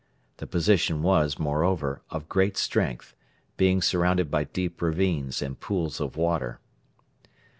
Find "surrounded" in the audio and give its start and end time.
3.83-4.31